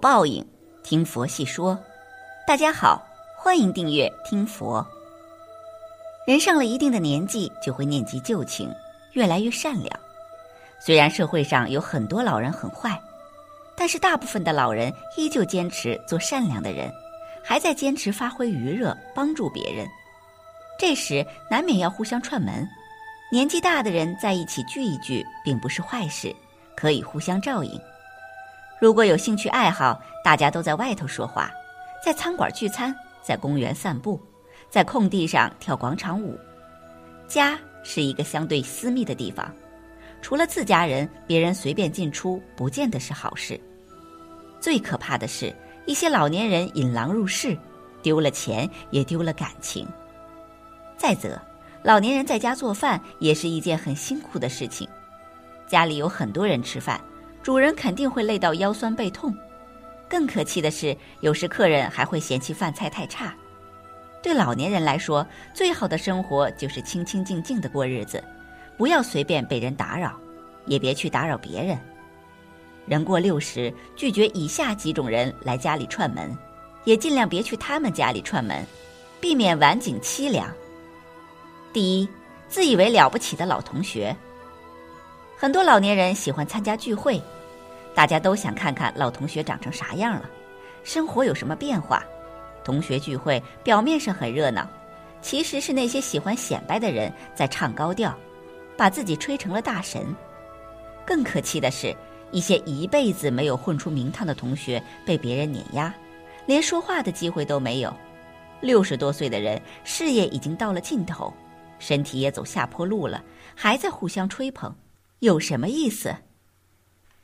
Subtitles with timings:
[0.00, 0.42] 报应，
[0.82, 1.78] 听佛细说。
[2.46, 4.84] 大家好，欢迎订阅听佛。
[6.26, 8.74] 人上了一定的年纪，就会念及旧情，
[9.12, 10.00] 越来越善良。
[10.78, 12.98] 虽然社会上有很多老人很坏，
[13.76, 16.90] 但是大部分的老人依旧坚持做善良的人，
[17.44, 19.86] 还在坚持发挥余热，帮助别人。
[20.78, 22.66] 这时难免要互相串门。
[23.30, 26.34] 年纪大的人在一起聚一聚，并不是坏事，
[26.74, 27.78] 可以互相照应。
[28.80, 31.50] 如果有兴趣爱好，大家都在外头说话，
[32.02, 34.18] 在餐馆聚餐，在公园散步，
[34.70, 36.38] 在空地上跳广场舞。
[37.28, 39.54] 家是一个相对私密的地方，
[40.22, 43.60] 除了自家人，别人随便进出不见得是好事。
[44.58, 45.54] 最可怕的是，
[45.84, 47.54] 一些老年人引狼入室，
[48.02, 49.86] 丢了钱也丢了感情。
[50.96, 51.38] 再则，
[51.82, 54.88] 老年人在家做饭也是一件很辛苦的事情，
[55.68, 56.98] 家里有很多人吃饭。
[57.42, 59.34] 主人肯定会累到腰酸背痛，
[60.08, 63.34] 更可气的是，有时客人还会嫌弃饭菜太差。
[64.22, 68.22] 对老年人来说，最好的生活就是清清静静的过日子，
[68.76, 70.18] 不要随便被人打扰，
[70.66, 71.78] 也别去打扰别人。
[72.86, 76.36] 人过六十，拒绝以下几种人来家里串门，
[76.84, 78.62] 也尽量别去他们家里串门，
[79.20, 80.46] 避免晚景凄凉。
[81.72, 82.08] 第一，
[82.48, 84.14] 自以为了不起的老同学。
[85.40, 87.18] 很多老年人喜欢参加聚会，
[87.94, 90.28] 大家都想看看老同学长成啥样了，
[90.84, 92.04] 生活有什么变化。
[92.62, 94.68] 同学聚会表面上很热闹，
[95.22, 98.14] 其实是那些喜欢显摆的人在唱高调，
[98.76, 100.14] 把自己吹成了大神。
[101.06, 101.96] 更可气的是，
[102.32, 105.90] 一些一辈子没有混出名堂的同学被别人碾压，
[106.44, 107.90] 连说话的机会都没有。
[108.60, 111.32] 六十多岁的人，事业已经到了尽头，
[111.78, 113.24] 身体也走下坡路了，
[113.54, 114.70] 还在互相吹捧。
[115.20, 116.16] 有什么意思？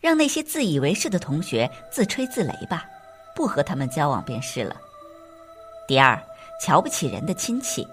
[0.00, 2.86] 让那些自以为是的同学自吹自擂吧，
[3.36, 4.74] 不和他们交往便是了。
[5.86, 6.18] 第二，
[6.58, 7.86] 瞧不起人的亲戚。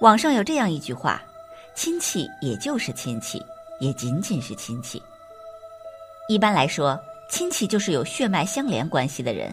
[0.00, 1.20] 网上有这样一句话
[1.74, 3.44] ：“亲戚也就是亲戚，
[3.80, 5.02] 也仅仅是亲戚。”
[6.28, 6.98] 一般来说，
[7.28, 9.52] 亲戚就是有血脉相连关系的人，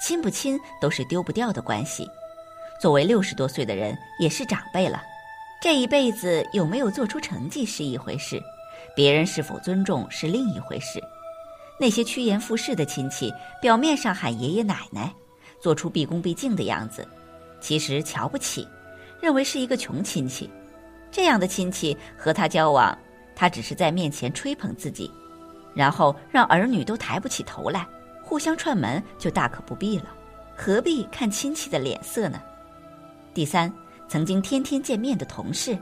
[0.00, 2.08] 亲不亲都是丢不掉的关系。
[2.80, 5.02] 作为六十多岁的人，也是长辈了，
[5.60, 8.40] 这一辈子有没有做出成绩是一回事。
[8.94, 11.02] 别人是否尊重是另一回事。
[11.78, 15.12] 那些趋炎附势的亲戚，表面上喊爷爷奶奶，
[15.60, 17.06] 做出毕恭毕敬的样子，
[17.60, 18.66] 其实瞧不起，
[19.20, 20.48] 认为是一个穷亲戚。
[21.10, 22.96] 这样的亲戚和他交往，
[23.34, 25.10] 他只是在面前吹捧自己，
[25.74, 27.86] 然后让儿女都抬不起头来，
[28.22, 30.06] 互相串门就大可不必了。
[30.56, 32.40] 何必看亲戚的脸色呢？
[33.32, 33.72] 第三，
[34.08, 35.76] 曾经天天见面的同事。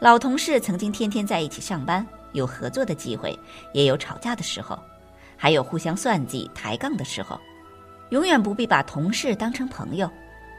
[0.00, 3.38] 老同事曾经天天在一起上班，有合作的机会，
[3.74, 4.78] 也有吵架的时候，
[5.36, 7.38] 还有互相算计、抬杠的时候。
[8.08, 10.10] 永远不必把同事当成朋友，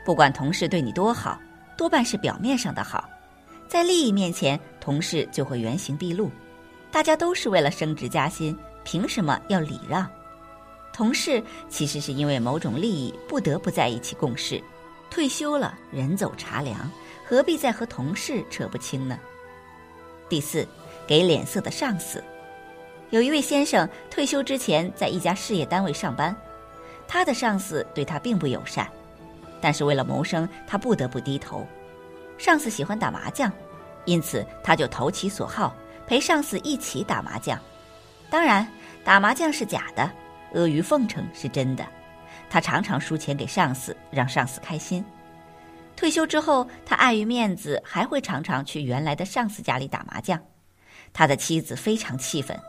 [0.05, 1.41] 不管同事对你多好，
[1.75, 3.09] 多半是表面上的好，
[3.67, 6.29] 在利益面前，同事就会原形毕露。
[6.91, 10.07] 大家都是为了升职加薪，凭什么要礼让？
[10.93, 14.61] 同事其实是因为某种利益不得不在一起共事。
[15.09, 16.89] 退休了，人走茶凉，
[17.27, 19.17] 何必再和同事扯不清呢？
[20.31, 20.65] 第四，
[21.05, 22.23] 给脸色的上司。
[23.09, 26.33] 有一位先生退休之前在一家事业单位上班，
[27.05, 28.87] 他的上司对他并不友善，
[29.59, 31.67] 但是为了谋生，他不得不低头。
[32.37, 33.51] 上司喜欢打麻将，
[34.05, 35.75] 因此他就投其所好，
[36.07, 37.59] 陪上司一起打麻将。
[38.29, 38.65] 当然，
[39.03, 40.03] 打麻将是假的，
[40.53, 41.85] 阿谀奉承是真的。
[42.49, 45.03] 他常常输钱给上司，让上司开心。
[46.01, 50.41] 退休之后，他碍于面子，还会常常去原来的上司家里打麻将。
[51.13, 52.59] 他的妻子非常气愤，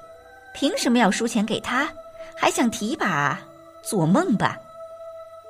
[0.53, 1.91] 凭什么要输钱给他？
[2.37, 3.41] 还想提拔？
[3.83, 4.59] 做梦吧！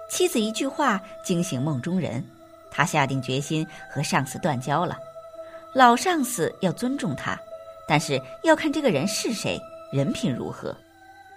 [0.08, 2.24] 妻子一句话惊醒梦中人，
[2.70, 4.96] 他下定决心和上司断交了。
[5.72, 7.36] 老上司要尊重他，
[7.88, 9.60] 但是要看这个人是谁，
[9.92, 10.72] 人品如何。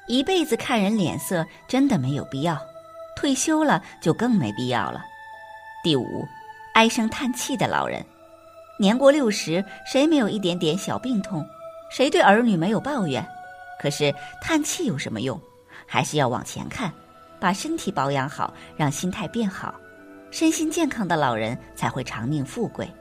[0.07, 2.55] 一辈子看人脸色真的没有必要，
[3.15, 5.03] 退休了就更没必要了。
[5.85, 6.27] 第五，
[6.73, 8.03] 唉声叹气的老人，
[8.79, 11.47] 年过六十，谁没有一点点小病痛？
[11.91, 13.23] 谁对儿女没有抱怨？
[13.79, 14.11] 可是
[14.41, 15.39] 叹气有什么用？
[15.85, 16.91] 还是要往前看，
[17.39, 19.75] 把身体保养好，让心态变好，
[20.31, 22.91] 身心健康的老人才会长命富贵。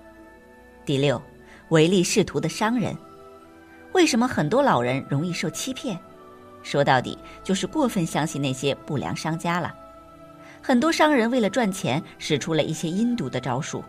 [0.85, 1.19] 第六，
[1.71, 2.95] 唯利是图的商人，
[3.95, 5.99] 为什么很多老人容易受欺骗？
[6.63, 9.75] 说到底，就是过分相信那些不良商家了。
[10.67, 13.85] 很多商人为了赚钱，使出了一些阴毒的招数，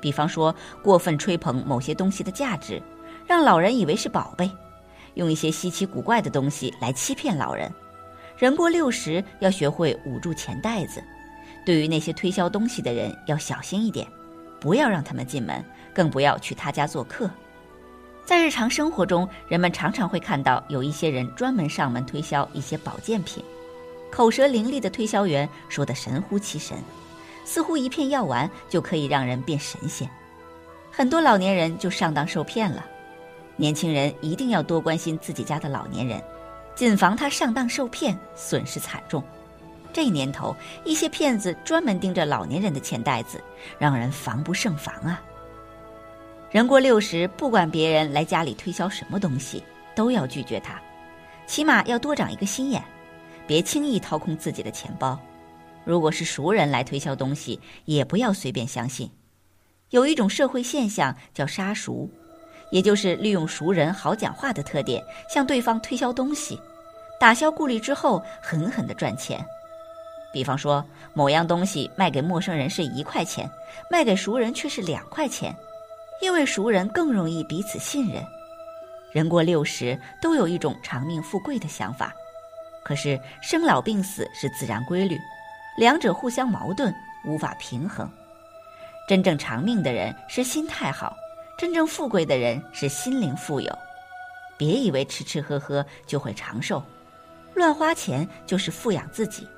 [0.00, 0.52] 比方说
[0.82, 2.82] 过分吹捧某些东西的价值，
[3.28, 4.50] 让老人以为是宝贝，
[5.14, 7.72] 用一些稀奇古怪的东西来欺骗老人，
[8.36, 11.00] 人过六十要学会捂住钱袋子。
[11.64, 14.04] 对于那些推销东西的人要小心一点，
[14.58, 15.64] 不要让他们进门，
[15.94, 17.30] 更不要去他家做客。
[18.24, 23.44] 在日常生活中，人们常常会看到有一些人专门上门推销一些保健品，
[24.10, 26.78] 口舌伶俐的推销员说的神乎其神，
[27.44, 30.08] 似乎一片药丸就可以让人变神仙。
[30.90, 32.86] 很多老年人就上当受骗了。
[33.56, 36.22] 年轻人一定要多关心自己家的老年人，
[36.74, 39.22] 谨防他上当受骗，损失惨重。
[39.92, 40.54] 这年头，
[40.84, 43.42] 一些骗子专门盯着老年人的钱袋子，
[43.78, 45.22] 让人防不胜防啊。
[46.50, 49.62] 人过六十，不管别人来家里推销什么东西，
[49.94, 50.80] 都要拒绝他，
[51.46, 52.82] 起码要多长一个心眼，
[53.46, 55.18] 别轻易掏空自己的钱包。
[55.84, 59.10] 如果是熟人来推销东西，也不要随便相信。
[59.90, 62.10] 有一种社会现象叫杀熟，
[62.70, 66.60] 也就是利用熟人好讲话的特点，向对方推销东西，
[67.20, 69.44] 打消顾虑之后，狠狠的赚钱。
[70.32, 70.84] 比方说，
[71.14, 73.48] 某样东西卖给陌生人是一块钱，
[73.88, 75.54] 卖给熟人却是两块钱。
[76.20, 78.24] 因为熟人更容易彼此信任，
[79.12, 82.12] 人过六十都有一种长命富贵的想法，
[82.86, 85.18] 可是生老病死是自然规律，
[85.76, 86.94] 两者互相矛盾，
[87.24, 88.08] 无法平衡。
[89.08, 91.16] 真正长命的人是心态好，
[91.58, 93.76] 真正富贵的人是心灵富有。
[94.56, 96.80] 别以为吃吃喝喝就会长寿，
[97.54, 99.48] 乱花钱就是富养自己。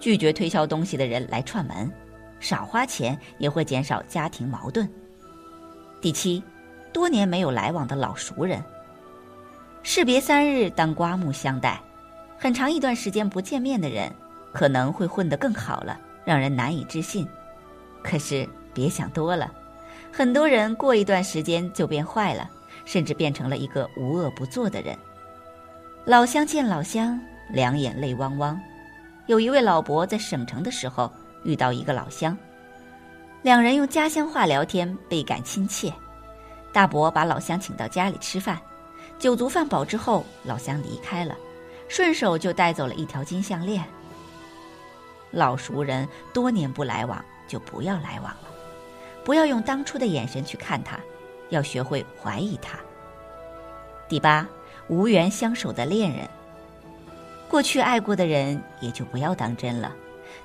[0.00, 1.92] 拒绝推销东西的人来串门，
[2.40, 4.90] 少花钱也会减少家庭矛盾。
[6.00, 6.42] 第七，
[6.90, 8.64] 多年没有来往的老熟人。
[9.82, 11.78] 士别三日，当刮目相待。
[12.42, 14.12] 很长一段时间不见面的人，
[14.52, 17.24] 可能会混得更好了，让人难以置信。
[18.02, 19.48] 可是别想多了，
[20.12, 22.50] 很多人过一段时间就变坏了，
[22.84, 24.98] 甚至变成了一个无恶不作的人。
[26.04, 27.16] 老乡见老乡，
[27.48, 28.60] 两眼泪汪汪。
[29.26, 31.08] 有一位老伯在省城的时候
[31.44, 32.36] 遇到一个老乡。
[33.42, 35.92] 两人用家乡话聊天，倍感亲切。
[36.72, 38.58] 大伯把老乡请到家里吃饭，
[39.16, 41.36] 酒足饭饱之后，老乡离开了，
[41.92, 43.84] 顺手就带走了一条金项链。
[45.30, 48.48] 老熟人多年不来往，就不要来往了，
[49.22, 50.98] 不要用当初的眼神去看他，
[51.50, 52.78] 要学会怀疑他。
[54.08, 54.48] 第八，
[54.88, 56.26] 无缘相守的恋人，
[57.46, 59.94] 过去爱过的人也就不要当真了，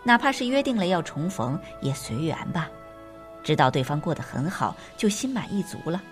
[0.04, 2.70] 哪怕是约定了要重逢，也随缘吧。
[3.42, 6.04] 知道对方过得很好，就心满意足了。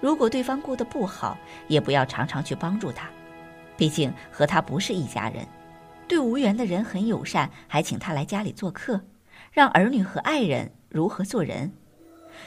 [0.00, 1.36] 如果对方过得不好，
[1.66, 3.08] 也不要常常去帮助他，
[3.76, 5.46] 毕竟和他不是一家人。
[6.08, 9.00] 对无缘的人很友善，还请他来家里做客，
[9.50, 11.72] 让儿女和爱人如何做人。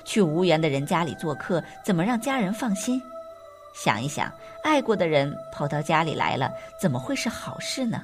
[0.04, 3.02] 去无缘的人家里做客，怎么让家人放心？
[3.74, 4.32] 想一想，
[4.64, 8.04] 爱过的人跑到家里来了，怎么会是好事呢？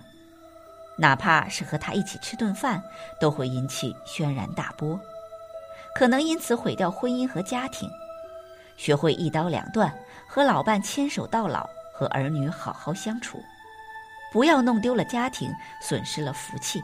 [0.97, 2.81] 哪怕是和他一起吃顿饭，
[3.19, 5.00] 都会引起轩然大波。
[5.95, 7.89] 可能因此毁掉婚姻和家庭，
[8.77, 9.94] 学会一刀两断，
[10.27, 11.69] 和老伴牵手到老，
[12.01, 13.39] 和儿女好好相处，
[14.31, 16.81] 不要弄丢了家庭，损失了福气。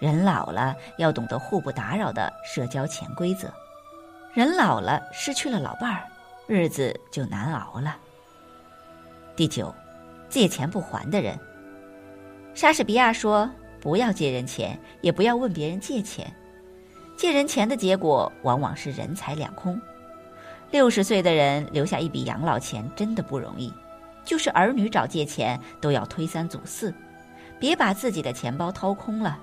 [0.00, 3.48] 人老了要懂得互不打扰的社交潜规则，
[4.34, 6.02] 人老了失去了老伴儿，
[6.48, 7.96] 日子就难熬了。
[9.36, 9.72] 第九，
[10.28, 11.38] 借钱不还的人。
[12.54, 13.48] 莎士比亚说
[13.80, 16.28] ：“不要借人钱，也不要问别人借钱。”
[17.16, 19.80] 借人钱的结果往往是人财两空。
[20.72, 23.72] 六十岁的人留下一笔养老钱真的不容易，
[24.28, 26.92] 就是儿女找借钱都要推三阻四，
[27.58, 29.38] 别把自己的钱包掏空了，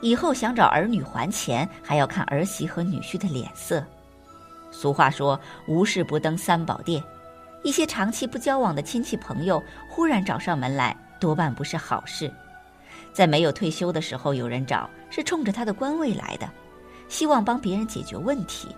[0.00, 3.86] 以后想找儿女还钱还要看儿媳和女婿的脸色。
[4.72, 5.38] 俗话说
[5.68, 7.00] “无事不登三宝殿”，
[7.62, 12.28] 一些长期不交往的亲戚朋友忽然找上门来，多半不是好事。
[13.12, 16.50] 在没有退休的时候有人找，是冲着他的官位来的。
[17.08, 18.74] 希望帮别人解决问题，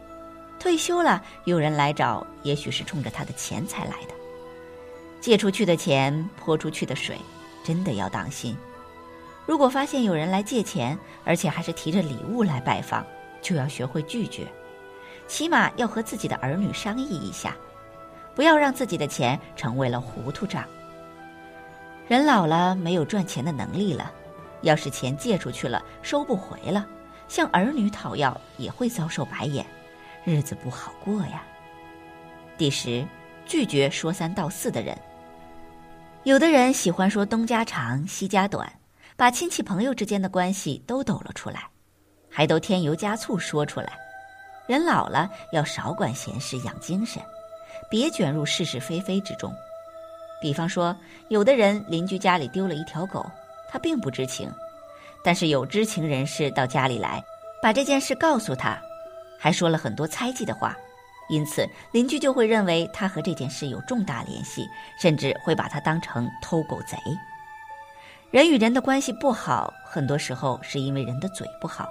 [0.59, 4.16] 退休了有人来找，也许是冲着他的钱财来的。
[5.27, 7.19] 借出去的钱泼出去的水，
[7.65, 8.57] 真的要当心。
[9.45, 13.05] 如果发现有人来借钱，而且还是提着礼物来拜访，
[13.43, 14.47] 就要学会拒绝，
[15.27, 17.57] 起码要和自己的儿女商议一下，
[18.37, 20.65] 不要让自己的钱成为了糊涂账。
[22.07, 24.13] 人老了没有赚钱的能力了，
[24.63, 26.87] 要是钱借出去了收不回了。
[27.27, 29.67] 向儿女讨要也会遭受白眼，
[30.23, 31.43] 日子不好过呀。
[32.57, 33.05] 第十，
[33.45, 34.97] 拒绝说三道四的人。
[36.27, 38.69] 有的人喜欢说东家长西家短，
[39.17, 41.69] 把亲戚朋友之间的关系都抖了出来，
[42.29, 43.93] 还都添油加醋说出来。
[44.67, 47.23] 人老了要少管闲事，养精神，
[47.89, 49.55] 别卷入是是非非之中。
[50.43, 50.97] 比方说，
[51.29, 53.25] 有的人邻居家里丢了一条狗，
[53.71, 54.53] 他并不知情。
[55.23, 57.25] 但是有知情人士到家里来，
[57.63, 58.77] 把这件事告诉他，
[59.39, 60.77] 还说了很多猜忌的话，
[61.29, 64.69] 因此邻居就会认为他和这件事有重大联系，
[65.01, 66.97] 甚至会把他当成偷狗贼。
[68.31, 71.89] 人与人的关系不好，很多时候是因为人的嘴不好。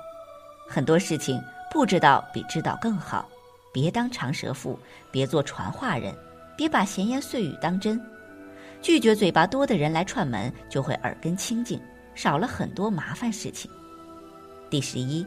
[0.67, 3.27] 很多事情不知道比知道更好，
[3.73, 4.79] 别当长舌妇，
[5.11, 6.15] 别做传话人，
[6.57, 8.01] 别把闲言碎语当真。
[8.81, 11.81] 拒绝嘴巴多的人来串门，就会耳根清净。
[12.13, 13.69] 少了很多麻烦事情。
[14.69, 15.25] 第十一，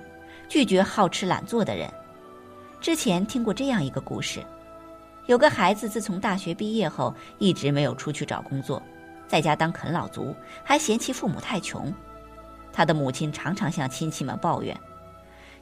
[0.48, 1.92] 拒绝好吃懒做的人。
[2.80, 4.44] 之前听过这样一个故事：
[5.26, 8.82] 有个孩子自从大学毕业后，一直没有出去找工作，
[9.26, 11.92] 在家当啃老族，还嫌弃父母太穷。
[12.72, 14.78] 他的母亲常常向亲戚们抱怨：“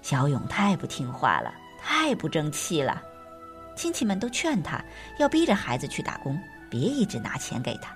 [0.03, 3.03] 小勇太不听话了，太不争气了。”
[3.75, 4.83] 亲戚们都劝他
[5.19, 6.39] 要逼着孩子去打工，
[6.71, 7.95] 别一直拿钱给他。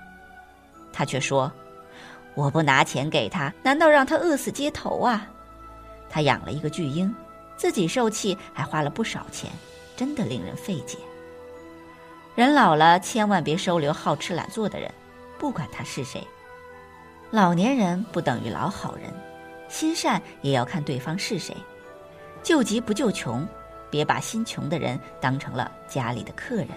[0.93, 1.51] 他却说。
[2.37, 5.27] 我不拿钱给他，难道让他饿死街头啊？
[6.09, 7.13] 他养了一个巨婴，
[7.61, 9.51] 自己受气还花了不少钱，
[9.95, 10.97] 真的令人费解。
[12.35, 14.91] 人老了，千万别收留好吃懒做的人，
[15.39, 16.27] 不管他是谁。
[17.31, 19.13] 老年人不等于老好人，
[19.69, 21.55] 心善也要看对方是谁。
[22.43, 23.47] 救急不救穷，
[23.91, 26.69] 别把心穷的人当成了家里的客人。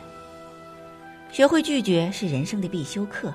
[1.32, 3.34] 学会拒绝是人生的必修课。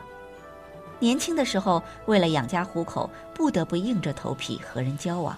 [0.99, 5.35] 年轻的时候，为了养家糊口，不得不硬着头皮和人交往。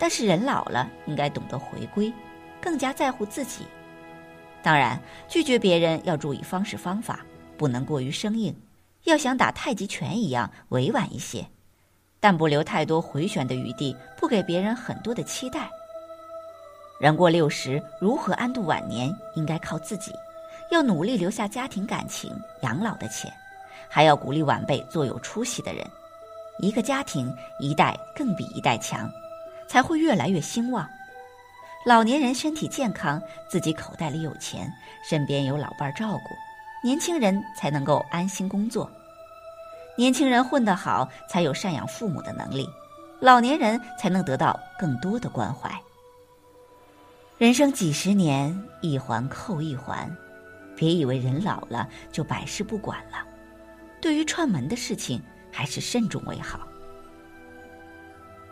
[0.00, 2.10] 但是人老了，应该懂得回归，
[2.58, 3.66] 更加在乎自己。
[4.62, 7.20] 当然，拒绝别人要注意方式方法，
[7.58, 8.56] 不能过于生硬，
[9.04, 11.46] 要想打太极拳一样委婉一些，
[12.18, 15.68] 但不留太多回旋的余地，不给别人很多的期待。
[16.98, 20.12] 人过六十，如何安度晚年，应该靠自己，
[20.70, 23.30] 要努力留下家庭感情、养老的钱。
[23.86, 25.86] 还要鼓励晚辈做有出息的人，
[26.60, 29.10] 一个家庭一代更比一代强，
[29.70, 30.88] 才会越来越兴旺。
[31.86, 34.70] 老年人身体健康，自己口袋里有钱，
[35.08, 36.34] 身边有老伴照顾，
[36.82, 38.90] 年轻人才能够安心工作。
[39.96, 42.68] 年轻人混得好，才有赡养父母的能力，
[43.20, 45.70] 老年人才能得到更多的关怀。
[47.38, 50.10] 人生几十年，一环扣一环，
[50.74, 53.24] 别以为人老了就百事不管了。
[54.02, 55.22] 对于串门的事情，
[55.52, 56.66] 还是慎重为好。